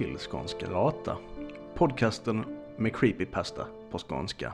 till 0.00 0.18
Skånska 0.18 0.66
Rata. 0.66 1.16
Podcasten 1.74 2.44
med 2.76 2.96
creepypasta 2.96 3.66
på 3.90 3.98
skånska. 3.98 4.52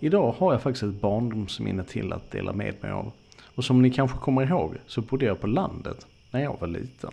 Idag 0.00 0.32
har 0.32 0.52
jag 0.52 0.62
faktiskt 0.62 0.82
ett 0.82 1.00
barndomsminne 1.00 1.84
till 1.84 2.12
att 2.12 2.30
dela 2.30 2.52
med 2.52 2.74
mig 2.82 2.90
av. 2.90 3.12
Och 3.54 3.64
som 3.64 3.82
ni 3.82 3.90
kanske 3.90 4.18
kommer 4.18 4.46
ihåg 4.46 4.76
så 4.86 5.00
bodde 5.00 5.24
jag 5.24 5.40
på 5.40 5.46
landet 5.46 6.06
när 6.30 6.42
jag 6.42 6.56
var 6.60 6.68
liten. 6.68 7.10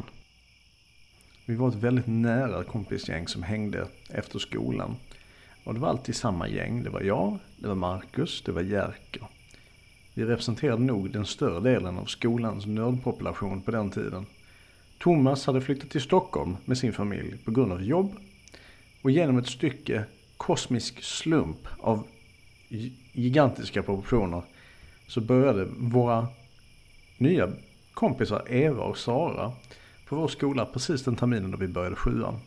Vi 1.46 1.56
var 1.56 1.68
ett 1.68 1.76
väldigt 1.76 2.08
nära 2.08 2.64
kompisgäng 2.64 3.28
som 3.28 3.44
hängde 3.44 3.88
efter 4.10 4.40
skolan. 4.40 4.96
Och 5.64 5.74
det 5.74 5.80
var 5.80 5.90
alltid 5.90 6.16
samma 6.16 6.48
gäng. 6.48 6.84
Det 6.84 6.90
var 6.90 7.02
jag, 7.02 7.38
det 7.58 7.68
var 7.68 7.76
Marcus, 7.76 8.42
det 8.46 8.52
var 8.52 8.62
Jerker. 8.62 9.24
Vi 10.14 10.26
representerade 10.26 10.84
nog 10.84 11.12
den 11.12 11.26
större 11.26 11.60
delen 11.60 11.98
av 11.98 12.06
skolans 12.06 12.66
nördpopulation 12.66 13.62
på 13.62 13.72
den 13.72 13.90
tiden. 13.90 14.26
Thomas 15.00 15.46
hade 15.46 15.62
flyttat 15.62 15.90
till 15.90 16.02
Stockholm 16.02 16.58
med 16.66 16.78
sin 16.78 16.94
familj 16.94 17.38
på 17.46 17.52
grund 17.52 17.72
av 17.72 17.84
jobb. 17.84 18.16
Och 19.02 19.12
genom 19.12 19.38
ett 19.38 19.48
stycke 19.48 20.04
kosmisk 20.38 21.04
slump 21.04 21.68
av 21.80 22.08
gigantiska 23.14 23.84
proportioner 23.84 24.44
så 25.08 25.22
började 25.22 25.68
våra 25.78 26.28
nya 27.18 27.50
kompisar 27.94 28.44
Eva 28.48 28.84
och 28.84 28.98
Sara 28.98 29.52
på 30.08 30.16
vår 30.16 30.28
skola 30.28 30.66
precis 30.66 31.04
den 31.04 31.16
terminen 31.16 31.52
då 31.52 31.58
vi 31.58 31.68
började 31.68 31.96
sjuan. 31.96 32.40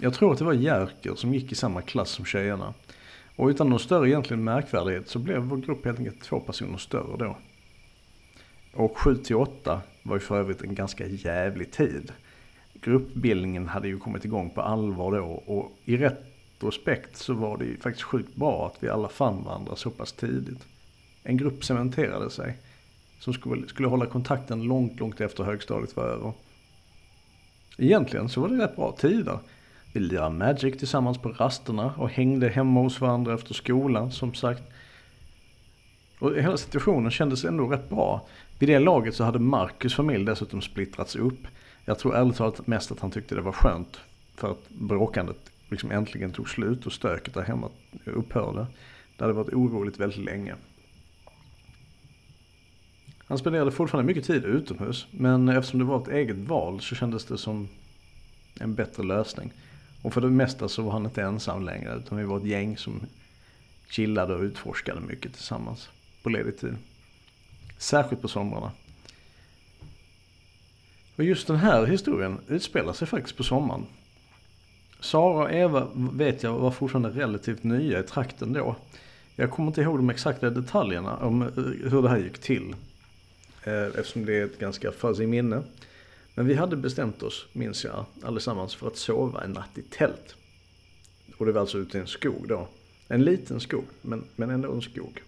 Jag 0.00 0.14
tror 0.14 0.32
att 0.32 0.38
det 0.38 0.44
var 0.44 0.52
Jerker 0.52 1.14
som 1.14 1.34
gick 1.34 1.52
i 1.52 1.54
samma 1.54 1.82
klass 1.82 2.10
som 2.10 2.24
tjejerna. 2.24 2.74
Och 3.36 3.48
utan 3.48 3.70
någon 3.70 3.78
större 3.78 4.08
egentligen 4.08 4.44
märkvärdighet 4.44 5.08
så 5.08 5.18
blev 5.18 5.38
vår 5.42 5.56
grupp 5.56 5.84
helt 5.84 5.98
enkelt 5.98 6.22
två 6.22 6.40
personer 6.40 6.78
större 6.78 7.16
då. 7.16 7.36
Och 8.76 8.98
7 8.98 9.16
till 9.16 9.36
8 9.36 9.80
var 10.02 10.16
ju 10.16 10.20
för 10.20 10.38
övrigt 10.38 10.62
en 10.62 10.74
ganska 10.74 11.06
jävlig 11.06 11.72
tid. 11.72 12.12
Gruppbildningen 12.80 13.68
hade 13.68 13.88
ju 13.88 13.98
kommit 13.98 14.24
igång 14.24 14.50
på 14.50 14.62
allvar 14.62 15.12
då 15.12 15.24
och 15.26 15.72
i 15.84 15.96
retrospekt 15.96 17.16
så 17.16 17.34
var 17.34 17.58
det 17.58 17.64
ju 17.64 17.76
faktiskt 17.76 18.02
sjukt 18.02 18.34
bra 18.36 18.66
att 18.66 18.82
vi 18.82 18.88
alla 18.88 19.08
fann 19.08 19.44
varandra 19.44 19.76
så 19.76 19.90
pass 19.90 20.12
tidigt. 20.12 20.66
En 21.22 21.36
grupp 21.36 21.64
cementerade 21.64 22.30
sig 22.30 22.56
som 23.18 23.32
skulle, 23.32 23.68
skulle 23.68 23.88
hålla 23.88 24.06
kontakten 24.06 24.62
långt, 24.62 25.00
långt 25.00 25.20
efter 25.20 25.44
högstadiet 25.44 25.96
var 25.96 26.04
över. 26.04 26.32
Egentligen 27.78 28.28
så 28.28 28.40
var 28.40 28.48
det 28.48 28.64
rätt 28.64 28.76
bra 28.76 28.92
tider. 28.98 29.38
Vi 29.92 30.00
lirade 30.00 30.34
Magic 30.34 30.78
tillsammans 30.78 31.18
på 31.18 31.28
rasterna 31.28 31.94
och 31.96 32.10
hängde 32.10 32.48
hemma 32.48 32.80
hos 32.80 33.00
varandra 33.00 33.34
efter 33.34 33.54
skolan 33.54 34.12
som 34.12 34.34
sagt. 34.34 34.62
Och 36.18 36.34
hela 36.34 36.56
situationen 36.56 37.10
kändes 37.10 37.44
ändå 37.44 37.66
rätt 37.66 37.88
bra. 37.88 38.26
Vid 38.58 38.68
det 38.68 38.78
laget 38.78 39.14
så 39.14 39.24
hade 39.24 39.38
Marcus 39.38 39.94
familj 39.94 40.24
dessutom 40.24 40.62
splittrats 40.62 41.16
upp. 41.16 41.46
Jag 41.84 41.98
tror 41.98 42.16
ärligt 42.16 42.36
talat 42.36 42.66
mest 42.66 42.92
att 42.92 43.00
han 43.00 43.10
tyckte 43.10 43.34
det 43.34 43.40
var 43.40 43.52
skönt. 43.52 44.00
För 44.34 44.50
att 44.50 44.68
bråkandet 44.68 45.50
liksom 45.68 45.90
äntligen 45.90 46.32
tog 46.32 46.48
slut 46.48 46.86
och 46.86 46.92
stöket 46.92 47.34
där 47.34 47.42
hemma 47.42 47.68
upphörde. 48.04 48.66
Det 49.16 49.24
hade 49.24 49.32
varit 49.32 49.54
oroligt 49.54 50.00
väldigt 50.00 50.24
länge. 50.24 50.54
Han 53.26 53.38
spenderade 53.38 53.70
fortfarande 53.70 54.06
mycket 54.06 54.24
tid 54.24 54.44
utomhus. 54.44 55.06
Men 55.10 55.48
eftersom 55.48 55.78
det 55.78 55.84
var 55.84 56.02
ett 56.02 56.08
eget 56.08 56.36
val 56.36 56.80
så 56.80 56.94
kändes 56.94 57.24
det 57.24 57.38
som 57.38 57.68
en 58.60 58.74
bättre 58.74 59.02
lösning. 59.02 59.52
Och 60.02 60.14
för 60.14 60.20
det 60.20 60.30
mesta 60.30 60.68
så 60.68 60.82
var 60.82 60.92
han 60.92 61.04
inte 61.04 61.22
ensam 61.22 61.64
längre 61.64 61.96
utan 61.96 62.18
vi 62.18 62.24
var 62.24 62.38
ett 62.38 62.46
gäng 62.46 62.76
som 62.76 63.00
chillade 63.88 64.34
och 64.34 64.42
utforskade 64.42 65.00
mycket 65.00 65.32
tillsammans 65.32 65.88
på 66.26 66.30
ledig 66.30 66.58
tid. 66.58 66.76
Särskilt 67.78 68.22
på 68.22 68.28
somrarna. 68.28 68.72
Och 71.16 71.24
just 71.24 71.46
den 71.46 71.56
här 71.56 71.86
historien 71.86 72.38
utspelar 72.48 72.92
sig 72.92 73.08
faktiskt 73.08 73.36
på 73.36 73.44
sommaren. 73.44 73.86
Sara 75.00 75.44
och 75.44 75.52
Eva 75.52 75.88
vet 75.94 76.42
jag 76.42 76.58
var 76.58 76.70
fortfarande 76.70 77.08
relativt 77.08 77.62
nya 77.62 78.00
i 78.00 78.02
trakten 78.02 78.52
då. 78.52 78.76
Jag 79.36 79.50
kommer 79.50 79.68
inte 79.68 79.80
ihåg 79.80 79.98
de 79.98 80.10
exakta 80.10 80.50
detaljerna 80.50 81.16
om 81.16 81.42
eh, 81.42 81.48
hur 81.90 82.02
det 82.02 82.08
här 82.08 82.18
gick 82.18 82.38
till. 82.38 82.74
Eh, 83.64 83.86
eftersom 83.86 84.24
det 84.24 84.38
är 84.38 84.44
ett 84.44 84.58
ganska 84.58 84.92
fuzzy 84.92 85.26
minne. 85.26 85.62
Men 86.34 86.46
vi 86.46 86.54
hade 86.54 86.76
bestämt 86.76 87.22
oss, 87.22 87.46
minns 87.52 87.84
jag, 87.84 88.04
allesammans 88.22 88.74
för 88.74 88.86
att 88.86 88.96
sova 88.96 89.44
en 89.44 89.52
natt 89.52 89.78
i 89.78 89.82
tält. 89.82 90.36
Och 91.38 91.46
det 91.46 91.52
var 91.52 91.60
alltså 91.60 91.78
ute 91.78 91.98
i 91.98 92.00
en 92.00 92.06
skog 92.06 92.48
då. 92.48 92.68
En 93.08 93.24
liten 93.24 93.60
skog, 93.60 93.84
men, 94.02 94.24
men 94.36 94.50
ändå 94.50 94.72
en 94.72 94.82
skog. 94.82 95.22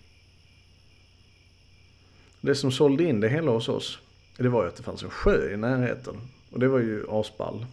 Det 2.40 2.54
som 2.54 2.72
sålde 2.72 3.04
in 3.04 3.20
det 3.20 3.28
hela 3.28 3.50
hos 3.50 3.68
oss, 3.68 3.98
det 4.36 4.48
var 4.48 4.62
ju 4.62 4.68
att 4.68 4.76
det 4.76 4.82
fanns 4.82 5.02
en 5.02 5.10
sjö 5.10 5.52
i 5.52 5.56
närheten. 5.56 6.16
Och 6.50 6.60
det 6.60 6.68
var 6.68 6.78
ju 6.78 7.04
asball. 7.08 7.66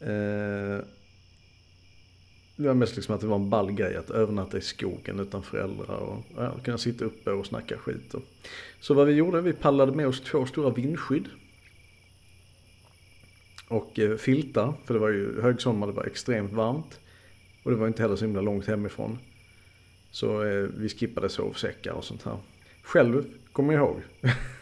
Eh, 0.00 0.84
det 2.56 2.66
var 2.66 2.74
mest 2.74 2.96
liksom 2.96 3.14
att 3.14 3.20
det 3.20 3.26
var 3.26 3.36
en 3.36 3.50
ball 3.50 3.72
grej 3.72 3.96
att 3.96 4.10
övernatta 4.10 4.58
i 4.58 4.60
skogen 4.60 5.20
utan 5.20 5.42
föräldrar 5.42 5.96
och 5.96 6.24
ja, 6.36 6.54
kunna 6.64 6.78
sitta 6.78 7.04
uppe 7.04 7.30
och 7.30 7.46
snacka 7.46 7.78
skit. 7.78 8.14
Och. 8.14 8.22
Så 8.80 8.94
vad 8.94 9.06
vi 9.06 9.12
gjorde, 9.12 9.40
vi 9.40 9.52
pallade 9.52 9.92
med 9.92 10.08
oss 10.08 10.20
två 10.20 10.46
stora 10.46 10.70
vindskydd 10.70 11.28
och 13.68 13.98
eh, 13.98 14.16
filtar, 14.16 14.72
för 14.84 14.94
det 14.94 15.00
var 15.00 15.08
ju 15.08 15.40
högsommar, 15.40 15.86
det 15.86 15.92
var 15.92 16.04
extremt 16.04 16.52
varmt. 16.52 17.00
Och 17.62 17.70
det 17.70 17.76
var 17.76 17.86
inte 17.86 18.02
heller 18.02 18.16
så 18.16 18.24
himla 18.24 18.40
långt 18.40 18.66
hemifrån. 18.66 19.18
Så 20.10 20.44
eh, 20.44 20.68
vi 20.76 20.88
skippade 20.88 21.28
sovsäckar 21.28 21.92
och 21.92 22.04
sånt 22.04 22.22
här. 22.22 22.36
Själv 22.82 23.24
kommer 23.52 23.74
jag 23.74 23.82
ihåg 23.82 24.02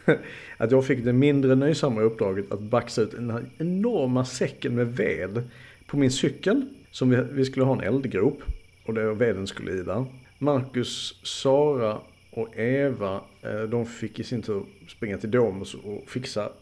att 0.57 0.71
jag 0.71 0.87
fick 0.87 1.05
det 1.05 1.13
mindre 1.13 1.55
nöjsamma 1.55 2.01
uppdraget 2.01 2.53
att 2.53 2.61
baxa 2.61 3.03
ut 3.03 3.11
den 3.11 3.31
här 3.31 3.45
enorma 3.59 4.25
säcken 4.25 4.75
med 4.75 4.97
ved 4.97 5.43
på 5.87 5.97
min 5.97 6.11
cykel. 6.11 6.67
Som 6.91 7.11
vi, 7.11 7.17
vi 7.33 7.45
skulle 7.45 7.67
ha 7.67 7.73
en 7.73 7.95
eldgrop 7.95 8.43
och 8.85 8.95
där 8.95 9.15
veden 9.15 9.47
skulle 9.47 9.73
i 9.73 9.83
där. 9.83 10.05
Marcus, 10.39 11.21
Sara 11.23 11.99
och 12.31 12.59
Eva, 12.59 13.21
eh, 13.43 13.63
de 13.63 13.87
fick 13.87 14.19
i 14.19 14.25
sin 14.25 14.43
tur 14.43 14.63
springa 14.89 15.19
till 15.19 15.31
Domus 15.31 15.75
och 15.75 16.05
fixa 16.07 16.53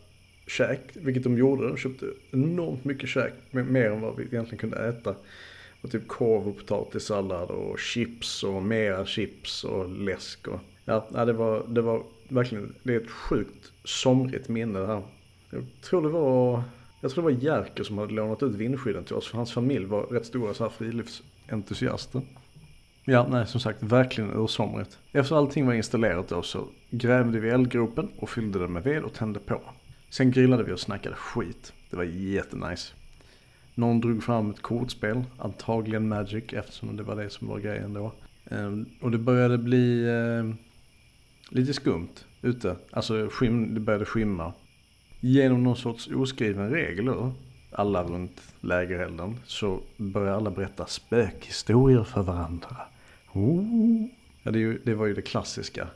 käk, 0.46 0.80
vilket 0.92 1.22
de 1.22 1.38
gjorde. 1.38 1.68
De 1.68 1.76
köpte 1.76 2.06
enormt 2.30 2.84
mycket 2.84 3.08
käk, 3.08 3.32
mer 3.50 3.90
än 3.90 4.00
vad 4.00 4.16
vi 4.16 4.22
egentligen 4.24 4.58
kunde 4.58 4.88
äta. 4.88 5.14
Och 5.82 5.90
typ 5.90 6.08
korv 6.08 6.48
och 6.48 6.56
potatissallad 6.56 7.50
och 7.50 7.78
chips 7.78 8.44
och 8.44 8.62
mera 8.62 9.06
chips 9.06 9.64
och 9.64 9.88
läsk 9.88 10.48
och 10.48 10.60
ja, 10.84 11.24
det 11.24 11.32
var, 11.32 11.62
det 11.68 11.82
var 11.82 12.02
verkligen, 12.28 12.74
det 12.82 12.94
är 12.94 13.00
ett 13.00 13.10
sjukt 13.10 13.72
somrigt 13.84 14.48
minne 14.48 14.78
det 14.78 14.86
här. 14.86 15.02
Jag 15.50 15.64
tror 15.82 16.02
det 16.02 16.08
var, 16.08 16.62
jag 17.00 17.10
tror 17.10 17.28
det 17.28 17.34
var 17.34 17.42
Jerker 17.42 17.84
som 17.84 17.98
hade 17.98 18.12
lånat 18.12 18.42
ut 18.42 18.54
vindskydden 18.54 19.04
till 19.04 19.14
oss 19.14 19.28
för 19.28 19.36
hans 19.36 19.52
familj 19.52 19.84
var 19.84 20.02
rätt 20.02 20.26
stora 20.26 20.54
så 20.54 20.64
här 20.64 20.70
friluftsentusiaster. 20.70 22.22
Ja, 23.04 23.26
nej 23.30 23.46
som 23.46 23.60
sagt 23.60 23.82
verkligen 23.82 24.30
ursomrigt. 24.34 24.98
Efter 25.12 25.36
allting 25.36 25.66
var 25.66 25.74
installerat 25.74 26.28
då 26.28 26.42
så 26.42 26.68
grävde 26.90 27.40
vi 27.40 27.48
eldgropen 27.48 28.08
och 28.18 28.30
fyllde 28.30 28.58
den 28.58 28.72
med 28.72 28.82
ved 28.82 29.02
och 29.02 29.12
tände 29.12 29.40
på. 29.40 29.60
Sen 30.10 30.30
grillade 30.30 30.64
vi 30.64 30.72
och 30.72 30.80
snackade 30.80 31.16
skit. 31.16 31.72
Det 31.90 31.96
var 31.96 32.04
jättenice. 32.04 32.92
Någon 33.74 34.00
drog 34.00 34.24
fram 34.24 34.50
ett 34.50 34.62
kortspel, 34.62 35.24
antagligen 35.38 36.08
Magic 36.08 36.44
eftersom 36.52 36.96
det 36.96 37.02
var 37.02 37.16
det 37.16 37.30
som 37.30 37.48
var 37.48 37.58
grejen 37.58 37.92
då. 37.92 38.12
Ehm, 38.50 38.86
och 39.00 39.10
det 39.10 39.18
började 39.18 39.58
bli 39.58 40.10
ehm, 40.10 40.56
lite 41.54 41.74
skumt 41.74 42.24
ute. 42.42 42.76
Alltså 42.90 43.28
skim, 43.30 43.74
det 43.74 43.80
började 43.80 44.04
skymma. 44.04 44.52
Genom 45.20 45.64
någon 45.64 45.76
sorts 45.76 46.08
oskriven 46.14 46.70
regel 46.70 47.04
då, 47.04 47.32
alla 47.72 48.04
runt 48.04 48.42
lägerelden, 48.60 49.36
så 49.46 49.80
började 49.96 50.36
alla 50.36 50.50
berätta 50.50 50.86
spökhistorier 50.86 52.04
för 52.04 52.22
varandra. 52.22 52.76
Ja, 54.42 54.50
det, 54.50 54.78
det 54.84 54.94
var 54.94 55.06
ju 55.06 55.14
det 55.14 55.22
klassiska. 55.22 55.88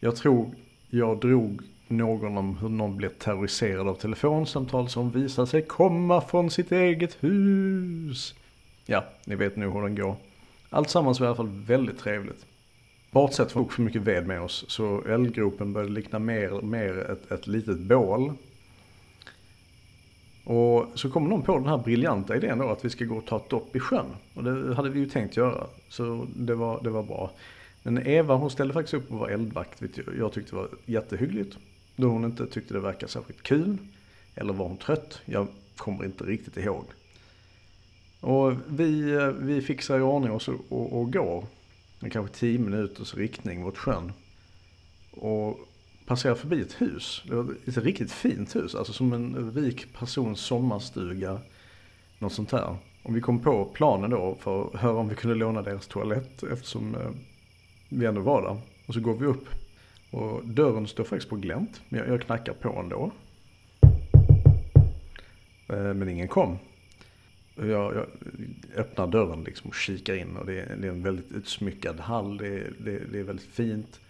Jag 0.00 0.16
tror 0.16 0.54
jag 0.90 1.20
drog 1.20 1.62
någon 1.88 2.38
om 2.38 2.56
hur 2.56 2.68
någon 2.68 2.96
blev 2.96 3.08
terroriserad 3.08 3.88
av 3.88 3.94
telefonsamtal 3.94 4.88
som 4.88 5.10
visar 5.10 5.46
sig 5.46 5.62
komma 5.62 6.20
från 6.20 6.50
sitt 6.50 6.72
eget 6.72 7.16
hus. 7.20 8.34
Ja, 8.86 9.04
ni 9.24 9.34
vet 9.34 9.56
nu 9.56 9.70
hur 9.70 9.82
den 9.82 9.94
går. 9.94 10.16
Allt 10.70 10.90
sammans 10.90 11.20
var 11.20 11.26
i 11.26 11.28
alla 11.28 11.36
fall 11.36 11.64
väldigt 11.66 11.98
trevligt. 11.98 12.46
Bortsett 13.10 13.52
från 13.52 13.62
att 13.62 13.70
vi 13.70 13.74
för 13.74 13.82
mycket 13.82 14.02
ved 14.02 14.26
med 14.26 14.40
oss 14.40 14.64
så 14.68 15.02
eldgropen 15.04 15.72
började 15.72 15.92
likna 15.92 16.18
mer 16.18 16.52
och 16.52 16.64
mer 16.64 17.10
ett, 17.10 17.30
ett 17.30 17.46
litet 17.46 17.78
bål. 17.78 18.32
Och 20.44 20.86
så 20.94 21.10
kom 21.10 21.28
någon 21.28 21.42
på 21.42 21.58
den 21.58 21.66
här 21.66 21.78
briljanta 21.78 22.36
idén 22.36 22.58
då 22.58 22.68
att 22.68 22.84
vi 22.84 22.90
ska 22.90 23.04
gå 23.04 23.16
och 23.16 23.26
ta 23.26 23.36
ett 23.36 23.48
dopp 23.48 23.76
i 23.76 23.80
sjön. 23.80 24.06
Och 24.34 24.44
det 24.44 24.74
hade 24.74 24.90
vi 24.90 25.00
ju 25.00 25.06
tänkt 25.06 25.36
göra. 25.36 25.66
Så 25.88 26.26
det 26.36 26.54
var, 26.54 26.82
det 26.82 26.90
var 26.90 27.02
bra. 27.02 27.30
Men 27.82 28.06
Eva 28.06 28.34
hon 28.34 28.50
ställde 28.50 28.74
faktiskt 28.74 28.94
upp 28.94 29.12
och 29.12 29.18
var 29.18 29.28
eldvakt. 29.28 29.82
Jag 30.18 30.32
tyckte 30.32 30.52
det 30.52 30.56
var 30.56 30.68
jättehyggligt. 30.86 31.56
Då 31.96 32.08
hon 32.08 32.24
inte 32.24 32.46
tyckte 32.46 32.74
det 32.74 32.80
verkade 32.80 33.12
särskilt 33.12 33.42
kul. 33.42 33.78
Eller 34.34 34.52
var 34.52 34.68
hon 34.68 34.76
trött? 34.76 35.20
Jag 35.24 35.46
kommer 35.76 36.04
inte 36.04 36.24
riktigt 36.24 36.56
ihåg. 36.56 36.84
Och 38.20 38.52
vi, 38.68 39.12
eh, 39.12 39.26
vi 39.26 39.62
fixar 39.62 39.98
i 39.98 40.02
ordning 40.02 40.32
oss 40.32 40.48
och, 40.48 40.54
och, 40.68 41.00
och 41.00 41.12
går. 41.12 41.44
Kanske 42.08 42.38
10 42.38 42.58
minuters 42.58 43.14
riktning 43.14 43.60
mot 43.60 43.78
sjön. 43.78 44.12
Och 45.10 45.58
passerar 46.06 46.34
förbi 46.34 46.60
ett 46.60 46.80
hus. 46.80 47.22
Det 47.28 47.34
var 47.34 47.54
ett 47.66 47.76
riktigt 47.76 48.12
fint 48.12 48.56
hus, 48.56 48.74
alltså 48.74 48.92
som 48.92 49.12
en 49.12 49.52
rik 49.54 49.92
persons 49.92 50.40
sommarstuga. 50.40 51.40
Något 52.18 52.32
sånt 52.32 52.52
här. 52.52 52.76
Och 53.02 53.16
vi 53.16 53.20
kom 53.20 53.38
på 53.38 53.64
planen 53.64 54.10
då 54.10 54.36
för 54.40 54.64
att 54.64 54.80
höra 54.80 54.96
om 54.96 55.08
vi 55.08 55.14
kunde 55.14 55.36
låna 55.36 55.62
deras 55.62 55.86
toalett 55.86 56.42
eftersom 56.42 56.94
eh, 56.94 57.10
vi 57.88 58.06
ändå 58.06 58.20
var 58.20 58.42
där. 58.42 58.60
Och 58.86 58.94
så 58.94 59.00
går 59.00 59.14
vi 59.14 59.26
upp. 59.26 59.48
Och 60.10 60.44
dörren 60.44 60.86
står 60.86 61.04
faktiskt 61.04 61.30
på 61.30 61.36
glänt. 61.36 61.80
Men 61.88 62.00
jag, 62.00 62.08
jag 62.08 62.22
knackar 62.22 62.52
på 62.52 62.68
ändå. 62.68 63.10
Eh, 65.68 65.94
men 65.94 66.08
ingen 66.08 66.28
kom. 66.28 66.58
Jag, 67.68 67.94
jag, 67.94 68.06
öppnar 68.76 69.06
dörren 69.06 69.44
liksom 69.44 69.68
och 69.68 69.74
kikar 69.74 70.14
in 70.14 70.36
och 70.36 70.46
det 70.46 70.60
är, 70.60 70.76
det 70.76 70.86
är 70.86 70.90
en 70.90 71.02
väldigt 71.02 71.32
utsmyckad 71.32 72.00
hall. 72.00 72.36
Det 72.36 72.46
är, 72.46 72.72
det, 72.78 72.98
det 73.12 73.18
är 73.18 73.22
väldigt 73.22 73.46
fint. 73.46 74.00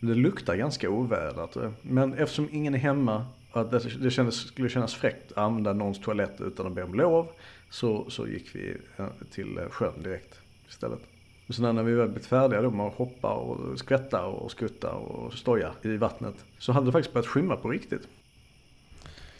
Det 0.00 0.14
luktar 0.14 0.56
ganska 0.56 0.90
ovädrat. 0.90 1.56
Men 1.82 2.14
eftersom 2.14 2.48
ingen 2.52 2.74
är 2.74 2.78
hemma, 2.78 3.26
att 3.52 3.70
det, 3.70 3.78
det 3.78 4.10
kändes, 4.10 4.36
skulle 4.36 4.68
kännas 4.68 4.94
fräckt 4.94 5.32
att 5.32 5.38
använda 5.38 5.72
någons 5.72 6.00
toalett 6.00 6.40
utan 6.40 6.66
att 6.66 6.72
be 6.72 6.82
om 6.82 6.94
lov. 6.94 7.28
Så, 7.70 8.10
så 8.10 8.28
gick 8.28 8.54
vi 8.54 8.76
eh, 8.96 9.06
till 9.30 9.58
eh, 9.58 9.68
sjön 9.68 10.02
direkt 10.02 10.40
istället. 10.68 11.00
Och 11.46 11.54
sen 11.54 11.74
när 11.74 11.82
vi 11.82 11.94
väl 11.94 12.08
blivit 12.08 12.26
färdiga 12.26 12.62
då 12.62 12.70
med 12.70 12.86
att 12.86 12.94
hoppa 12.94 13.34
och 13.34 13.78
skvätta 13.78 14.26
och 14.26 14.50
skutta 14.50 14.92
och 14.92 15.32
stoja 15.32 15.72
i 15.82 15.96
vattnet. 15.96 16.44
Så 16.58 16.72
hade 16.72 16.86
det 16.86 16.92
faktiskt 16.92 17.12
börjat 17.12 17.26
skymma 17.26 17.56
på 17.56 17.70
riktigt. 17.70 18.08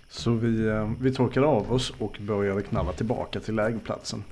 Så 0.08 0.30
vi, 0.30 0.66
eh, 0.66 0.90
vi 1.00 1.14
torkade 1.14 1.46
av 1.46 1.72
oss 1.72 1.92
och 1.98 2.18
började 2.20 2.62
knalla 2.62 2.92
tillbaka 2.92 3.40
till 3.40 3.54
lägerplatsen. 3.54 4.24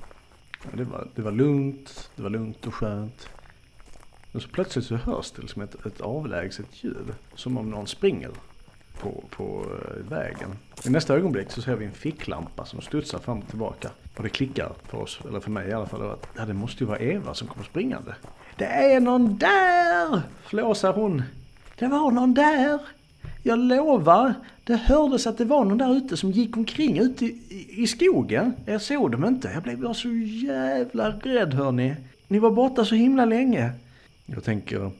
Det 0.73 0.83
var, 0.83 1.07
det 1.15 1.21
var 1.21 1.31
lugnt, 1.31 2.09
det 2.15 2.23
var 2.23 2.29
lugnt 2.29 2.67
och 2.67 2.73
skönt. 2.73 3.29
Men 4.31 4.41
så 4.41 4.47
plötsligt 4.49 4.85
så 4.85 4.95
hörs 4.95 5.31
det 5.31 5.41
liksom 5.41 5.61
ett, 5.61 5.85
ett 5.85 6.01
avlägset 6.01 6.83
ljud. 6.83 7.13
Som 7.35 7.57
om 7.57 7.69
någon 7.69 7.87
springer 7.87 8.31
på, 8.99 9.23
på 9.29 9.65
eh, 9.65 10.09
vägen. 10.09 10.49
I 10.85 10.89
nästa 10.89 11.15
ögonblick 11.15 11.51
så 11.51 11.61
ser 11.61 11.75
vi 11.75 11.85
en 11.85 11.91
ficklampa 11.91 12.65
som 12.65 12.81
studsar 12.81 13.19
fram 13.19 13.39
och 13.39 13.47
tillbaka. 13.47 13.89
Och 14.17 14.23
det 14.23 14.29
klickar 14.29 14.71
för 14.87 14.97
oss, 14.97 15.19
eller 15.27 15.39
för 15.39 15.51
mig 15.51 15.69
i 15.69 15.73
alla 15.73 15.85
fall, 15.85 16.11
att 16.11 16.27
ja, 16.37 16.45
det 16.45 16.53
måste 16.53 16.83
ju 16.83 16.87
vara 16.87 16.99
Eva 16.99 17.33
som 17.33 17.47
kommer 17.47 17.65
springande. 17.65 18.15
Det 18.57 18.65
är 18.65 18.99
någon 18.99 19.37
där! 19.37 20.21
Flåsar 20.45 20.93
hon. 20.93 21.23
Det 21.79 21.87
var 21.87 22.11
någon 22.11 22.33
där! 22.33 22.79
Jag 23.47 23.59
lovar, 23.59 24.33
det 24.63 24.75
hördes 24.75 25.27
att 25.27 25.37
det 25.37 25.45
var 25.45 25.65
någon 25.65 25.77
där 25.77 25.97
ute 25.97 26.17
som 26.17 26.31
gick 26.31 26.57
omkring 26.57 26.99
ute 26.99 27.25
i, 27.25 27.83
i 27.83 27.87
skogen. 27.87 28.53
Jag 28.65 28.81
såg 28.81 29.11
dem 29.11 29.25
inte. 29.25 29.51
Jag 29.53 29.63
blev 29.63 29.79
bara 29.79 29.93
så 29.93 30.09
jävla 30.09 31.09
rädd 31.09 31.53
hörni. 31.53 31.95
Ni 32.27 32.39
var 32.39 32.51
borta 32.51 32.85
så 32.85 32.95
himla 32.95 33.25
länge. 33.25 33.71
Jag 34.25 34.43
tänker, 34.43 34.91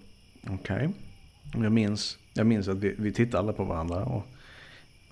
okej. 0.43 0.53
Okay. 0.53 1.63
Jag 1.63 1.71
minns, 1.71 2.17
jag 2.33 2.45
minns 2.45 2.67
att 2.67 2.77
vi, 2.77 2.95
vi 2.97 3.11
tittade 3.11 3.39
alla 3.39 3.53
på 3.53 3.63
varandra 3.63 4.05
och 4.05 4.27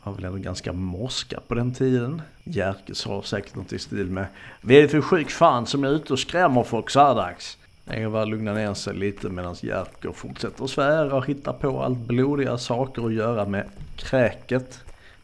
var 0.03 0.13
väl 0.13 0.23
ändå 0.23 0.37
ganska 0.37 0.73
morska 0.73 1.39
på 1.47 1.55
den 1.55 1.73
tiden. 1.73 2.21
Jerker 2.43 2.93
sa 2.93 3.23
säkert 3.23 3.55
något 3.55 3.73
i 3.73 3.79
stil 3.79 4.05
med 4.05 4.25
Vi 4.61 4.81
är 4.81 4.87
för 4.87 5.01
sjuk 5.01 5.29
fan 5.29 5.65
som 5.65 5.83
är 5.83 5.89
ute 5.89 6.13
och 6.13 6.19
skrämmer 6.19 6.63
folk 6.63 6.89
så 6.89 6.99
här 6.99 7.15
dags. 7.15 7.57
Eva 7.85 8.25
lugnar 8.25 8.53
ner 8.53 8.73
sig 8.73 8.95
lite 8.95 9.29
medan 9.29 9.55
Jerker 9.61 10.11
fortsätter 10.11 10.63
att 10.63 10.69
svära 10.69 11.15
och 11.15 11.25
hitta 11.25 11.53
på 11.53 11.81
allt 11.81 11.97
blodiga 11.97 12.57
saker 12.57 13.05
att 13.05 13.13
göra 13.13 13.45
med 13.45 13.69
kräket. 13.95 14.79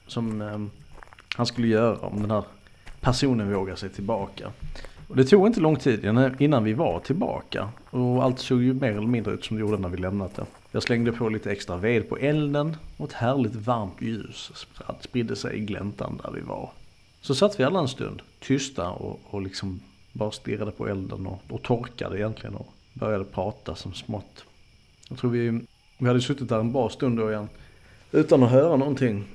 Som 0.08 0.42
eh, 0.42 0.60
han 1.36 1.46
skulle 1.46 1.68
göra 1.68 1.98
om 1.98 2.22
den 2.22 2.32
här 2.32 2.44
personen 3.02 3.54
vågar 3.54 3.76
sig 3.76 3.90
tillbaka. 3.90 4.52
Och 5.08 5.16
det 5.16 5.26
tog 5.26 5.48
inte 5.48 5.60
lång 5.60 5.76
tid 5.76 6.06
innan 6.40 6.64
vi 6.64 6.74
var 6.74 7.00
tillbaka. 7.00 7.70
Och 7.90 8.24
allt 8.24 8.40
såg 8.40 8.64
ju 8.64 8.74
mer 8.74 8.92
eller 8.92 9.02
mindre 9.02 9.34
ut 9.34 9.46
som 9.46 9.58
det 9.58 9.62
gjorde 9.62 9.78
när 9.78 9.90
vi 9.90 9.98
lämnat 9.98 10.36
det. 10.36 10.46
Jag 10.72 10.84
slängde 10.84 11.12
på 11.12 11.30
lite 11.30 11.52
extra 11.52 11.78
ved 11.78 12.10
på 12.10 12.18
elden 12.18 12.76
och 12.98 13.08
ett 13.08 13.14
härligt 13.14 13.56
varmt 13.56 14.02
ljus 14.02 14.52
spridde 15.00 15.36
sig 15.36 15.58
i 15.58 15.60
gläntan 15.60 16.22
där 16.24 16.32
vi 16.32 16.42
var. 16.42 16.70
Så 17.22 17.36
satt 17.36 17.60
vi 17.60 17.64
alla 17.64 17.80
en 17.80 17.88
stund, 17.88 18.22
tysta 18.40 18.90
och, 18.90 19.20
och 19.24 19.42
liksom 19.42 19.80
bara 20.12 20.32
stirrade 20.32 20.72
på 20.72 20.88
elden 20.88 21.28
och, 21.28 21.42
och 21.50 21.64
torkade 21.64 22.18
egentligen 22.18 22.56
och 22.56 22.74
började 22.94 23.26
prata 23.26 23.76
som 23.76 23.94
smått. 23.94 24.44
Jag 25.10 25.18
tror 25.18 25.32
vi, 25.32 25.62
vi 25.98 26.08
hade 26.08 26.22
suttit 26.22 26.50
där 26.50 26.60
en 26.60 26.72
bra 26.72 26.90
stund 26.90 27.18
då 27.18 27.32
igen. 27.32 27.50
Utan 28.12 28.44
att 28.44 28.52
höra 28.52 28.76
någonting. 28.76 29.26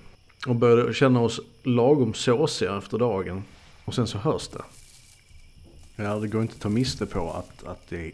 Och 0.47 0.57
började 0.57 0.95
känna 0.95 1.21
oss 1.21 1.41
lagom 1.63 2.15
såsiga 2.15 2.79
efter 2.79 2.99
dagen. 2.99 3.45
Och 3.85 3.95
sen 3.95 4.07
så 4.07 4.19
hörs 4.19 4.49
det. 4.49 4.63
Ja, 5.97 6.19
det 6.19 6.29
går 6.29 6.43
inte 6.43 6.55
att 6.55 6.61
ta 6.61 6.69
miste 6.69 7.07
på 7.07 7.31
att, 7.31 7.65
att 7.65 7.89
det 7.89 8.07
är 8.07 8.13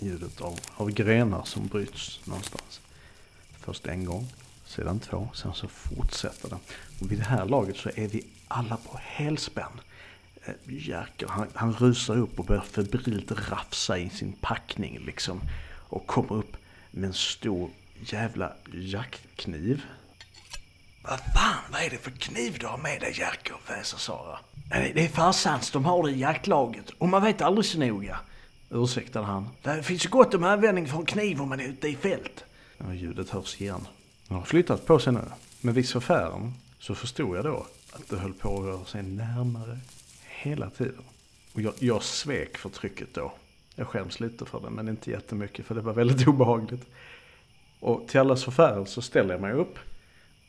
ljudet 0.00 0.40
av, 0.40 0.60
av 0.76 0.90
grenar 0.90 1.42
som 1.44 1.66
bryts 1.66 2.20
någonstans. 2.24 2.80
Först 3.60 3.86
en 3.86 4.04
gång, 4.04 4.28
sedan 4.66 5.00
två, 5.00 5.28
sen 5.34 5.54
så 5.54 5.68
fortsätter 5.68 6.48
det. 6.48 6.58
Och 7.00 7.12
vid 7.12 7.18
det 7.18 7.24
här 7.24 7.46
laget 7.46 7.76
så 7.76 7.90
är 7.96 8.08
vi 8.08 8.26
alla 8.48 8.76
på 8.76 8.98
helspänn. 9.02 9.80
Jerker, 10.64 11.26
han, 11.26 11.46
han 11.54 11.72
rusar 11.72 12.16
upp 12.16 12.38
och 12.38 12.44
börjar 12.44 12.62
febrilt 12.62 13.32
rafsa 13.50 13.98
i 13.98 14.10
sin 14.10 14.32
packning 14.32 14.98
liksom. 15.06 15.40
Och 15.88 16.06
kommer 16.06 16.34
upp 16.34 16.56
med 16.90 17.04
en 17.08 17.14
stor 17.14 17.70
jävla 18.00 18.52
jaktkniv. 18.72 19.82
Vad 21.02 21.18
fan, 21.18 21.72
vad 21.72 21.82
är 21.82 21.90
det 21.90 21.98
för 21.98 22.10
kniv 22.10 22.56
du 22.60 22.66
har 22.66 22.78
med 22.78 23.00
dig 23.00 23.14
Jerker? 23.18 23.54
väser 23.68 23.98
Sara. 23.98 24.38
Det 24.70 25.04
är 25.04 25.08
farsans, 25.08 25.70
de 25.70 25.84
har 25.84 26.02
det 26.02 26.10
i 26.10 26.20
jaktlaget. 26.20 26.90
Och 26.98 27.08
man 27.08 27.22
vet 27.22 27.42
aldrig 27.42 27.64
så 27.64 27.78
noga. 27.78 28.20
Ursäktade 28.70 29.26
han. 29.26 29.48
Det 29.62 29.82
finns 29.82 30.04
ju 30.04 30.08
gott 30.08 30.34
om 30.34 30.44
användning 30.44 30.88
för 30.88 30.98
en 30.98 31.06
kniv 31.06 31.40
om 31.40 31.48
man 31.48 31.60
är 31.60 31.64
ute 31.64 31.88
i 31.88 31.96
fält. 31.96 32.44
Ja, 32.78 32.94
ljudet 32.94 33.30
hörs 33.30 33.60
igen. 33.60 33.86
Han 34.28 34.38
har 34.38 34.44
flyttat 34.44 34.86
på 34.86 34.98
sig 34.98 35.12
nu. 35.12 35.20
Men 35.60 35.74
vid 35.74 35.88
förfären 35.88 36.54
så 36.78 36.94
förstod 36.94 37.36
jag 37.36 37.44
då 37.44 37.66
att 37.92 38.08
det 38.08 38.16
höll 38.16 38.32
på 38.32 38.58
att 38.58 38.64
röra 38.64 38.84
sig 38.84 39.02
närmare 39.02 39.78
hela 40.42 40.70
tiden. 40.70 41.04
Och 41.54 41.60
jag, 41.60 41.74
jag 41.78 42.02
svek 42.02 42.56
förtrycket 42.56 43.14
då. 43.14 43.32
Jag 43.74 43.86
skäms 43.86 44.20
lite 44.20 44.44
för 44.44 44.60
det, 44.60 44.70
men 44.70 44.88
inte 44.88 45.10
jättemycket 45.10 45.66
för 45.66 45.74
det 45.74 45.80
var 45.80 45.92
väldigt 45.92 46.28
obehagligt. 46.28 46.86
Och 47.80 48.08
till 48.08 48.20
allas 48.20 48.44
förfärelse 48.44 49.02
ställer 49.02 49.34
jag 49.34 49.40
mig 49.40 49.52
upp. 49.52 49.78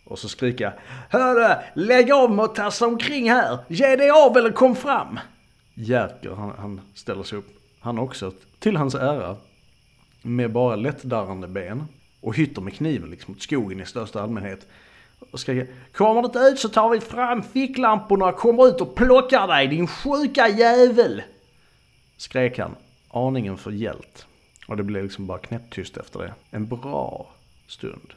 Och 0.05 0.19
så 0.19 0.29
skriker 0.29 0.63
jag 0.63 0.73
Hörru, 1.09 1.55
lägg 1.73 2.11
av 2.11 2.31
med 2.31 2.45
att 2.45 2.55
tassa 2.55 2.87
omkring 2.87 3.29
här! 3.31 3.57
Ge 3.67 3.95
dig 3.95 4.09
av 4.09 4.37
eller 4.37 4.51
kom 4.51 4.75
fram! 4.75 5.19
Jerker, 5.73 6.31
han, 6.31 6.53
han 6.57 6.81
ställer 6.93 7.23
sig 7.23 7.37
upp. 7.37 7.49
Han 7.79 7.99
också, 7.99 8.33
till 8.59 8.77
hans 8.77 8.95
ära. 8.95 9.37
Med 10.21 10.51
bara 10.51 10.75
lättdarrande 10.75 11.47
ben. 11.47 11.87
Och 12.21 12.35
hytter 12.35 12.61
med 12.61 12.73
kniven 12.73 13.09
liksom 13.09 13.33
mot 13.33 13.41
skogen 13.41 13.81
i 13.81 13.85
största 13.85 14.21
allmänhet 14.21 14.67
och 15.31 15.39
skriker 15.39 15.67
Kommer 15.93 16.21
du 16.21 16.25
inte 16.25 16.39
ut 16.39 16.59
så 16.59 16.69
tar 16.69 16.89
vi 16.89 16.99
fram 16.99 17.43
ficklamporna 17.43 18.25
och 18.25 18.35
kommer 18.35 18.67
ut 18.67 18.81
och 18.81 18.95
plockar 18.95 19.47
dig 19.47 19.67
din 19.67 19.87
sjuka 19.87 20.47
jävel! 20.47 21.23
Skrek 22.17 22.59
han, 22.59 22.75
aningen 23.09 23.57
för 23.57 23.71
hjält. 23.71 24.25
Och 24.67 24.77
det 24.77 24.83
blev 24.83 25.03
liksom 25.03 25.27
bara 25.27 25.39
knäpptyst 25.39 25.97
efter 25.97 26.19
det. 26.19 26.33
En 26.51 26.67
bra 26.67 27.29
stund. 27.67 28.13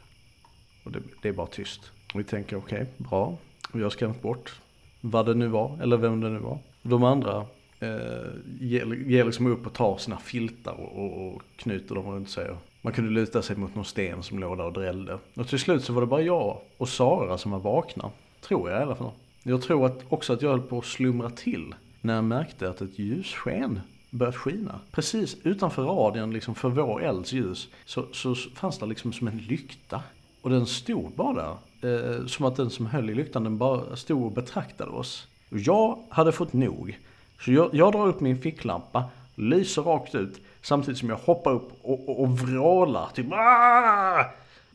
Och 0.83 0.91
det, 0.91 0.99
det 1.21 1.29
är 1.29 1.33
bara 1.33 1.47
tyst. 1.47 1.91
Och 2.13 2.19
vi 2.19 2.23
tänker 2.23 2.57
okej, 2.57 2.81
okay, 2.81 2.93
bra. 2.97 3.37
Vi 3.73 3.83
har 3.83 3.89
skrämt 3.89 4.21
bort 4.21 4.61
vad 5.01 5.25
det 5.25 5.33
nu 5.33 5.47
var, 5.47 5.77
eller 5.81 5.97
vem 5.97 6.21
det 6.21 6.29
nu 6.29 6.39
var. 6.39 6.59
De 6.81 7.03
andra 7.03 7.45
eh, 7.79 8.31
ger, 8.59 8.85
ger 8.93 9.25
liksom 9.25 9.47
upp 9.47 9.65
och 9.65 9.73
tar 9.73 9.97
sina 9.97 10.17
filtar 10.17 10.73
och, 10.73 11.05
och, 11.05 11.27
och 11.27 11.41
knyter 11.55 11.95
dem 11.95 12.05
runt 12.05 12.29
sig. 12.29 12.49
Man 12.85 12.93
kunde 12.93 13.11
luta 13.11 13.41
sig 13.41 13.55
mot 13.55 13.75
någon 13.75 13.85
sten 13.85 14.23
som 14.23 14.39
låg 14.39 14.57
där 14.57 14.65
och 14.65 14.73
drällde. 14.73 15.17
Och 15.35 15.47
till 15.47 15.59
slut 15.59 15.83
så 15.83 15.93
var 15.93 16.01
det 16.01 16.07
bara 16.07 16.21
jag 16.21 16.57
och 16.77 16.89
Sara 16.89 17.37
som 17.37 17.51
var 17.51 17.59
vakna. 17.59 18.11
Tror 18.41 18.69
jag 18.69 18.79
i 18.79 18.83
alla 18.83 18.95
fall. 18.95 19.11
Jag 19.43 19.61
tror 19.61 19.85
att 19.85 20.03
också 20.09 20.33
att 20.33 20.41
jag 20.41 20.49
höll 20.49 20.61
på 20.61 20.77
att 20.77 20.85
slumra 20.85 21.29
till 21.29 21.75
när 22.01 22.15
jag 22.15 22.23
märkte 22.23 22.69
att 22.69 22.81
ett 22.81 22.99
ljussken 22.99 23.79
börjat 24.09 24.35
skina. 24.35 24.79
Precis 24.91 25.37
utanför 25.43 25.83
radien, 25.83 26.31
liksom 26.31 26.55
för 26.55 26.69
vår 26.69 27.03
elds 27.03 27.33
ljus, 27.33 27.69
så, 27.85 28.05
så 28.11 28.35
fanns 28.35 28.79
det 28.79 28.85
liksom 28.85 29.13
som 29.13 29.27
en 29.27 29.37
lykta. 29.37 30.03
Och 30.41 30.49
den 30.49 30.65
stod 30.65 31.11
bara 31.11 31.57
där. 31.81 32.19
Eh, 32.19 32.25
som 32.25 32.45
att 32.45 32.55
den 32.55 32.69
som 32.69 32.85
höll 32.85 33.09
i 33.09 33.15
lyktan, 33.15 33.43
den 33.43 33.57
bara 33.57 33.95
stod 33.95 34.25
och 34.25 34.31
betraktade 34.31 34.91
oss. 34.91 35.27
Och 35.49 35.59
jag 35.59 35.99
hade 36.09 36.31
fått 36.31 36.53
nog. 36.53 36.99
Så 37.39 37.51
jag, 37.51 37.69
jag 37.73 37.91
drar 37.91 38.07
upp 38.07 38.19
min 38.19 38.41
ficklampa, 38.41 39.03
lyser 39.35 39.81
rakt 39.81 40.15
ut, 40.15 40.41
samtidigt 40.61 40.99
som 40.99 41.09
jag 41.09 41.17
hoppar 41.17 41.51
upp 41.51 41.71
och, 41.81 42.09
och, 42.09 42.19
och 42.19 42.39
vrålar. 42.39 43.09
Typ 43.13 43.31
Aah! 43.31 44.25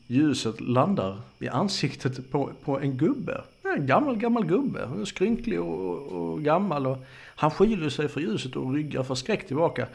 Ljuset 0.07 0.61
landar 0.61 1.17
i 1.39 1.47
ansiktet 1.47 2.31
på, 2.31 2.49
på 2.63 2.79
en 2.79 2.97
gubbe. 2.97 3.41
En 3.63 3.87
gammal, 3.87 4.17
gammal 4.17 4.45
gubbe. 4.45 5.05
Skrynklig 5.05 5.61
och, 5.61 6.07
och 6.07 6.41
gammal. 6.41 6.87
Och 6.87 6.97
han 7.35 7.51
skyler 7.51 7.89
sig 7.89 8.07
för 8.07 8.21
ljuset 8.21 8.55
och 8.55 8.73
ryggar 8.73 9.03
förskräckt 9.03 9.47
tillbaka. 9.47 9.87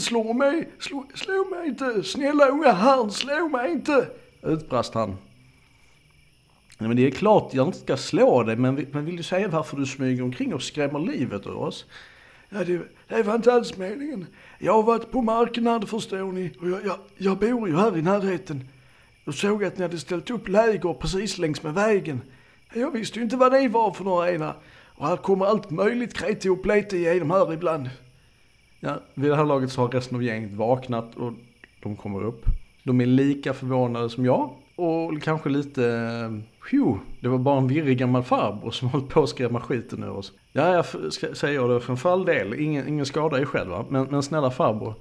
Slå 0.00 0.32
mig! 0.32 0.68
Slå, 0.78 1.06
slå 1.14 1.44
mig 1.50 1.68
inte! 1.68 2.02
Snälla 2.02 2.48
unga 2.48 2.72
herrn, 2.72 3.10
slå 3.10 3.48
mig 3.48 3.72
inte! 3.72 4.08
Utbrast 4.42 4.94
han. 4.94 5.16
Nej, 6.78 6.88
men 6.88 6.96
det 6.96 7.06
är 7.06 7.10
klart 7.10 7.54
jag 7.54 7.68
inte 7.68 7.78
ska 7.78 7.96
slå 7.96 8.42
dig, 8.42 8.56
men, 8.56 8.86
men 8.92 9.04
vill 9.04 9.16
du 9.16 9.22
säga 9.22 9.48
varför 9.48 9.76
du 9.76 9.86
smyger 9.86 10.22
omkring 10.22 10.54
och 10.54 10.62
skrämmer 10.62 10.98
livet 10.98 11.46
ur 11.46 11.56
oss? 11.56 11.84
Ja, 12.56 12.64
det, 12.64 12.82
det 13.08 13.22
var 13.22 13.34
inte 13.34 13.52
alls 13.52 13.76
meningen. 13.76 14.26
Jag 14.58 14.72
har 14.72 14.82
varit 14.82 15.10
på 15.10 15.22
marknad 15.22 15.88
förstår 15.88 16.32
ni 16.32 16.52
och 16.60 16.70
jag, 16.70 16.86
jag, 16.86 16.96
jag 17.16 17.38
bor 17.38 17.68
ju 17.68 17.76
här 17.76 17.98
i 17.98 18.02
närheten. 18.02 18.68
Jag 19.24 19.34
såg 19.34 19.64
att 19.64 19.78
ni 19.78 19.82
hade 19.82 19.98
ställt 19.98 20.30
upp 20.30 20.48
läger 20.48 20.94
precis 20.94 21.38
längs 21.38 21.62
med 21.62 21.74
vägen. 21.74 22.20
Jag 22.74 22.90
visste 22.90 23.18
ju 23.18 23.24
inte 23.24 23.36
vad 23.36 23.52
det 23.52 23.68
var 23.68 23.92
för 23.92 24.04
några 24.04 24.32
ena. 24.32 24.54
Och 24.96 25.06
här 25.06 25.16
kommer 25.16 25.46
allt 25.46 25.70
möjligt 25.70 26.14
kreti 26.14 26.48
och 26.48 26.62
pleti 26.62 26.96
igenom 26.96 27.30
här 27.30 27.52
ibland. 27.52 27.90
Ja, 28.80 29.00
vid 29.14 29.30
det 29.30 29.36
här 29.36 29.44
laget 29.44 29.72
så 29.72 29.80
har 29.80 29.88
resten 29.88 30.16
av 30.16 30.22
gänget 30.22 30.52
vaknat 30.52 31.14
och 31.16 31.32
de 31.82 31.96
kommer 31.96 32.24
upp. 32.24 32.44
De 32.82 33.00
är 33.00 33.06
lika 33.06 33.54
förvånade 33.54 34.10
som 34.10 34.24
jag 34.24 34.50
och 34.76 35.22
kanske 35.22 35.48
lite, 35.48 35.86
eh, 35.86 36.30
phew, 36.70 37.00
det 37.20 37.28
var 37.28 37.38
bara 37.38 37.58
en 37.58 37.68
virrig 37.68 37.98
gammal 37.98 38.22
farbror 38.22 38.70
som 38.70 38.88
höll 38.88 39.02
på 39.02 39.22
att 39.22 39.28
skrämma 39.28 39.60
skiten 39.60 40.02
ur 40.02 40.10
oss. 40.10 40.32
Ja, 40.52 40.74
jag 40.74 41.12
säger 41.36 41.68
det 41.68 41.80
för 41.80 41.92
en 41.92 41.96
fall 41.96 42.24
del, 42.24 42.54
ingen, 42.54 42.88
ingen 42.88 43.06
skada 43.06 43.40
er 43.40 43.44
själva, 43.44 43.84
men, 43.88 44.06
men 44.10 44.22
snälla 44.22 44.50
farbror. 44.50 44.94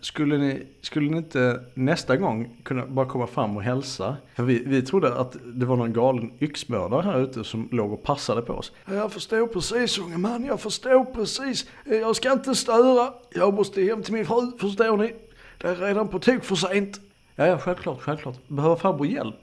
Skulle 0.00 0.38
ni, 0.38 0.66
skulle 0.80 1.10
ni 1.10 1.16
inte 1.16 1.60
nästa 1.74 2.16
gång 2.16 2.56
kunna 2.62 2.86
bara 2.86 3.06
komma 3.06 3.26
fram 3.26 3.56
och 3.56 3.62
hälsa? 3.62 4.16
För 4.34 4.42
vi, 4.42 4.62
vi 4.66 4.82
trodde 4.82 5.14
att 5.14 5.36
det 5.44 5.66
var 5.66 5.76
någon 5.76 5.92
galen 5.92 6.32
yxmördare 6.40 7.02
här 7.02 7.20
ute 7.20 7.44
som 7.44 7.68
låg 7.72 7.92
och 7.92 8.02
passade 8.02 8.42
på 8.42 8.52
oss. 8.52 8.72
Jag 8.86 9.12
förstår 9.12 9.46
precis 9.46 9.98
unge 9.98 10.18
man, 10.18 10.44
jag 10.44 10.60
förstår 10.60 11.04
precis. 11.04 11.66
Jag 11.84 12.16
ska 12.16 12.32
inte 12.32 12.54
störa. 12.54 13.12
Jag 13.30 13.54
måste 13.54 13.82
hem 13.82 14.02
till 14.02 14.14
min 14.14 14.26
fru, 14.26 14.52
förstår 14.58 14.96
ni? 14.96 15.14
Det 15.58 15.68
är 15.68 15.76
redan 15.76 16.08
på 16.08 16.18
tok 16.18 16.44
för 16.44 16.56
sent. 16.56 17.00
Ja, 17.36 17.46
ja, 17.46 17.58
självklart, 17.58 18.00
självklart. 18.00 18.48
Behöver 18.48 18.76
farbror 18.76 19.06
hjälp? 19.06 19.34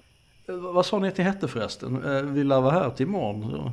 Eh, 0.50 0.56
vad 0.56 0.86
sa 0.86 1.00
ni 1.00 1.08
att 1.08 1.18
ni 1.18 1.24
hette 1.24 1.48
förresten? 1.48 2.04
Eh, 2.06 2.22
vi 2.22 2.44
lär 2.44 2.62
vara 2.62 2.72
här 2.72 2.90
till 2.90 3.06
imorgon. 3.06 3.72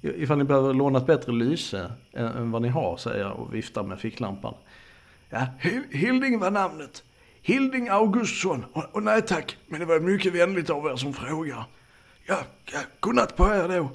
Ifall 0.00 0.38
ni 0.38 0.44
behöver 0.44 0.74
låna 0.74 0.98
ett 0.98 1.06
bättre 1.06 1.32
lyse 1.32 1.92
än 2.12 2.50
vad 2.50 2.62
ni 2.62 2.68
har, 2.68 2.96
säger 2.96 3.20
jag 3.24 3.38
och 3.38 3.54
viftar 3.54 3.82
med 3.82 4.00
ficklampan. 4.00 4.54
Ja, 5.30 5.46
Hilding 5.90 6.38
var 6.38 6.50
namnet. 6.50 7.04
Hilding 7.42 7.88
Augustsson. 7.88 8.64
Och, 8.72 8.84
och 8.92 9.02
nej 9.02 9.22
tack, 9.22 9.56
men 9.66 9.80
det 9.80 9.86
var 9.86 10.00
mycket 10.00 10.34
vänligt 10.34 10.70
av 10.70 10.86
er 10.86 10.96
som 10.96 11.12
frågar. 11.12 11.64
Ja, 12.26 12.38
ja 12.72 12.78
godnatt 13.00 13.36
på 13.36 13.44
er 13.44 13.68
då. 13.68 13.90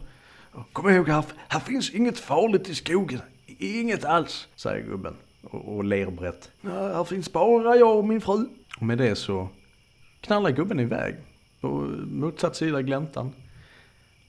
Kom 0.73 0.89
ihåg, 0.89 1.09
här, 1.09 1.25
här 1.47 1.59
finns 1.59 1.91
inget 1.91 2.19
farligt 2.19 2.69
i 2.69 2.75
skogen. 2.75 3.21
Inget 3.57 4.05
alls, 4.05 4.47
säger 4.55 4.85
gubben 4.85 5.15
och, 5.43 5.75
och 5.75 5.83
ler 5.83 6.11
brett. 6.11 6.51
Ja, 6.61 6.69
här 6.69 7.03
finns 7.03 7.33
bara 7.33 7.75
jag 7.75 7.97
och 7.97 8.05
min 8.05 8.21
fru. 8.21 8.45
Och 8.79 8.85
med 8.85 8.97
det 8.97 9.15
så 9.15 9.49
knallar 10.21 10.51
gubben 10.51 10.79
iväg 10.79 11.15
på 11.61 11.67
motsatt 12.11 12.55
sida 12.55 12.81
gläntan. 12.81 13.31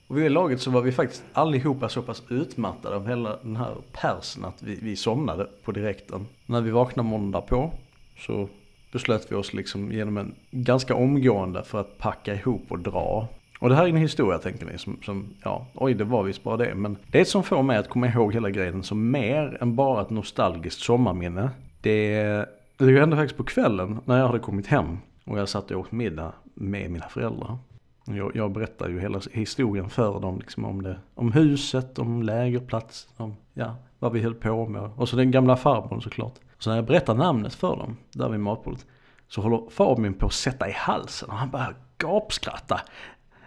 Och 0.07 0.17
vid 0.17 0.23
det 0.23 0.29
laget 0.29 0.61
så 0.61 0.71
var 0.71 0.81
vi 0.81 0.91
faktiskt 0.91 1.23
allihopa 1.33 1.89
så 1.89 2.01
pass 2.01 2.23
utmattade 2.29 2.95
av 2.95 3.07
hela 3.07 3.37
den 3.41 3.55
här 3.55 3.75
persen 3.91 4.45
att 4.45 4.63
vi, 4.63 4.79
vi 4.81 4.95
somnade 4.95 5.47
på 5.63 5.71
direkten. 5.71 6.27
När 6.45 6.61
vi 6.61 6.71
vaknade 6.71 7.09
måndag 7.09 7.41
på 7.41 7.71
så 8.17 8.49
beslöt 8.91 9.31
vi 9.31 9.35
oss 9.35 9.53
liksom 9.53 9.91
genom 9.91 10.17
en 10.17 10.35
ganska 10.51 10.95
omgående 10.95 11.63
för 11.63 11.81
att 11.81 11.97
packa 11.97 12.35
ihop 12.35 12.65
och 12.69 12.79
dra. 12.79 13.27
Och 13.59 13.69
det 13.69 13.75
här 13.75 13.83
är 13.83 13.89
en 13.89 13.95
historia 13.95 14.39
tänker 14.39 14.65
ni 14.65 14.77
som, 14.77 14.97
som 15.03 15.25
ja, 15.43 15.65
oj 15.73 15.93
det 15.93 16.03
var 16.03 16.23
visst 16.23 16.43
bara 16.43 16.57
det. 16.57 16.75
Men 16.75 16.97
det 17.07 17.25
som 17.25 17.43
får 17.43 17.63
mig 17.63 17.77
att 17.77 17.89
komma 17.89 18.07
ihåg 18.07 18.33
hela 18.33 18.49
grejen 18.49 18.83
som 18.83 19.11
mer 19.11 19.57
än 19.61 19.75
bara 19.75 20.01
ett 20.01 20.09
nostalgiskt 20.09 20.79
sommarminne. 20.79 21.49
Det, 21.81 22.45
det 22.77 22.99
hände 22.99 23.15
faktiskt 23.15 23.37
på 23.37 23.43
kvällen 23.43 23.99
när 24.05 24.17
jag 24.19 24.27
hade 24.27 24.39
kommit 24.39 24.67
hem 24.67 24.97
och 25.25 25.39
jag 25.39 25.49
satt 25.49 25.71
och 25.71 25.79
åt 25.79 25.91
middag 25.91 26.31
med 26.53 26.91
mina 26.91 27.09
föräldrar. 27.09 27.57
Jag, 28.05 28.35
jag 28.35 28.51
berättar 28.51 28.89
ju 28.89 28.99
hela 28.99 29.21
historien 29.31 29.89
för 29.89 30.19
dem 30.19 30.39
liksom 30.39 30.65
om, 30.65 30.81
det, 30.81 30.99
om 31.15 31.31
huset, 31.31 31.99
om 31.99 32.23
lägerplats, 32.23 33.07
om 33.17 33.35
ja, 33.53 33.75
vad 33.99 34.11
vi 34.11 34.21
höll 34.21 34.35
på 34.35 34.65
med. 34.65 34.89
Och 34.95 35.09
så 35.09 35.15
den 35.15 35.31
gamla 35.31 35.57
farbrorn 35.57 36.01
såklart. 36.01 36.33
Så 36.57 36.69
när 36.69 36.77
jag 36.77 36.85
berättar 36.85 37.15
namnet 37.15 37.53
för 37.53 37.75
dem, 37.75 37.97
där 38.11 38.29
vid 38.29 38.39
matbordet, 38.39 38.85
så 39.27 39.41
håller 39.41 39.69
farbrorn 39.69 40.13
på 40.13 40.25
att 40.25 40.33
sätta 40.33 40.69
i 40.69 40.71
halsen 40.71 41.29
och 41.29 41.35
han 41.35 41.49
börjar 41.49 41.75
gapskratta. 41.97 42.81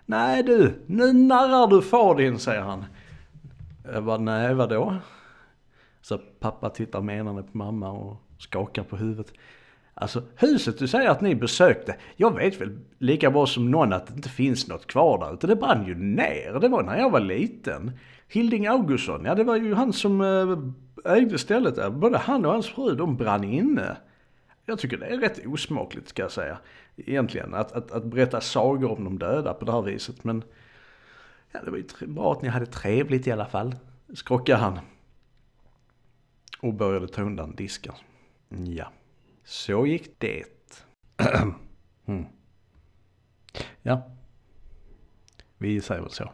Nej 0.06 0.42
du, 0.42 0.82
nu 0.86 1.12
narrar 1.12 1.66
du 1.66 1.82
far 1.82 2.14
din, 2.14 2.38
säger 2.38 2.62
han. 2.62 2.84
Jag 3.92 4.04
bara, 4.04 4.18
nej 4.18 4.54
vadå? 4.54 4.96
Så 6.02 6.18
pappa 6.18 6.70
tittar 6.70 7.00
menande 7.00 7.42
på 7.42 7.58
mamma 7.58 7.90
och 7.90 8.16
skakar 8.38 8.82
på 8.82 8.96
huvudet. 8.96 9.32
Alltså 9.94 10.22
huset 10.36 10.78
du 10.78 10.88
säger 10.88 11.10
att 11.10 11.20
ni 11.20 11.34
besökte, 11.34 11.96
jag 12.16 12.36
vet 12.36 12.60
väl 12.60 12.78
lika 12.98 13.30
bra 13.30 13.46
som 13.46 13.70
någon 13.70 13.92
att 13.92 14.06
det 14.06 14.14
inte 14.14 14.28
finns 14.28 14.68
något 14.68 14.86
kvar 14.86 15.18
där 15.18 15.34
ute. 15.34 15.46
Det 15.46 15.56
brann 15.56 15.86
ju 15.86 15.94
ner, 15.94 16.58
det 16.60 16.68
var 16.68 16.82
när 16.82 16.98
jag 16.98 17.10
var 17.10 17.20
liten. 17.20 17.98
Hilding 18.28 18.66
Augustsson, 18.66 19.24
ja 19.24 19.34
det 19.34 19.44
var 19.44 19.56
ju 19.56 19.74
han 19.74 19.92
som 19.92 20.20
eh, 20.20 21.12
ägde 21.12 21.38
stället 21.38 21.74
där. 21.74 21.90
Både 21.90 22.18
han 22.18 22.46
och 22.46 22.52
hans 22.52 22.68
fru, 22.68 22.94
de 22.94 23.16
brann 23.16 23.44
inne. 23.44 23.96
Jag 24.66 24.78
tycker 24.78 24.96
det 24.96 25.06
är 25.06 25.18
rätt 25.18 25.46
osmakligt 25.46 26.08
ska 26.08 26.22
jag 26.22 26.32
säga. 26.32 26.58
Egentligen, 26.96 27.54
att, 27.54 27.72
att, 27.72 27.92
att 27.92 28.04
berätta 28.04 28.40
sagor 28.40 28.90
om 28.90 29.04
de 29.04 29.18
döda 29.18 29.54
på 29.54 29.64
det 29.64 29.72
här 29.72 29.82
viset. 29.82 30.24
Men 30.24 30.44
ja, 31.52 31.60
det 31.64 31.70
var 31.70 31.78
ju 31.78 32.06
bra 32.06 32.32
att 32.32 32.42
ni 32.42 32.48
hade 32.48 32.66
trevligt 32.66 33.26
i 33.26 33.32
alla 33.32 33.46
fall. 33.46 33.74
Skrockade 34.14 34.58
han. 34.58 34.78
Och 36.60 36.74
började 36.74 37.08
ta 37.08 37.22
undan 37.22 37.54
disken. 37.54 37.94
Ja. 38.48 38.92
Så 39.44 39.86
gick 39.86 40.20
det. 40.20 40.44
mm. 42.06 42.26
Ja. 43.82 44.02
Vi 45.58 45.80
säger 45.80 46.00
väl 46.00 46.10
så. 46.10 46.30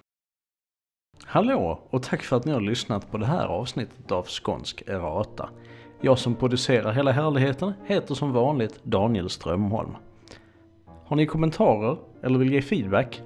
Hallå 1.24 1.80
och 1.90 2.02
tack 2.02 2.22
för 2.22 2.36
att 2.36 2.44
ni 2.44 2.52
har 2.52 2.60
lyssnat 2.60 3.10
på 3.10 3.18
det 3.18 3.26
här 3.26 3.46
avsnittet 3.46 4.12
av 4.12 4.26
Skånsk 4.26 4.82
Erata. 4.86 5.50
Jag 6.00 6.18
som 6.18 6.34
producerar 6.34 6.92
hela 6.92 7.12
härligheten 7.12 7.72
heter 7.86 8.14
som 8.14 8.32
vanligt 8.32 8.84
Daniel 8.84 9.30
Strömholm. 9.30 9.96
Har 11.04 11.16
ni 11.16 11.26
kommentarer 11.26 11.98
eller 12.22 12.38
vill 12.38 12.52
ge 12.52 12.62
feedback? 12.62 13.22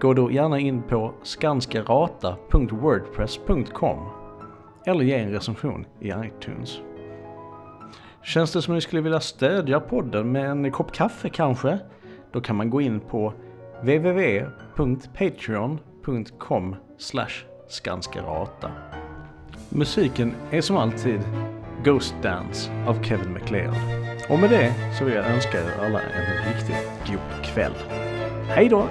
Gå 0.00 0.14
då 0.14 0.30
gärna 0.30 0.58
in 0.58 0.82
på 0.82 1.14
skanskerata.wordpress.com 1.22 3.98
eller 4.86 5.04
ge 5.04 5.14
en 5.14 5.30
recension 5.30 5.86
i 6.00 6.08
iTunes. 6.08 6.80
Känns 8.22 8.52
det 8.52 8.62
som 8.62 8.74
att 8.74 8.76
ni 8.76 8.80
skulle 8.80 9.02
vilja 9.02 9.20
stödja 9.20 9.80
podden 9.80 10.32
med 10.32 10.50
en 10.50 10.72
kopp 10.72 10.92
kaffe 10.92 11.28
kanske? 11.28 11.78
Då 12.32 12.40
kan 12.40 12.56
man 12.56 12.70
gå 12.70 12.80
in 12.80 13.00
på 13.00 13.32
www.patreon.com 13.80 16.76
skanskarata. 17.68 18.70
Musiken 19.68 20.34
är 20.50 20.60
som 20.60 20.76
alltid 20.76 21.20
Ghost 21.84 22.14
Dance 22.22 22.70
av 22.86 23.02
Kevin 23.02 23.32
MacLeod. 23.32 23.74
Och 24.28 24.38
med 24.38 24.50
det 24.50 24.74
så 24.98 25.04
vill 25.04 25.14
jag 25.14 25.26
önska 25.26 25.60
er 25.60 25.74
alla 25.80 26.00
en 26.00 26.52
riktigt 26.52 26.90
god 27.06 27.44
kväll. 27.44 27.74
Hej 28.48 28.68
då! 28.68 28.88